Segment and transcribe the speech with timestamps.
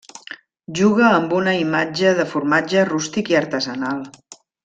[0.79, 4.01] Juga amb una imatge de formatge rústic i artesanal.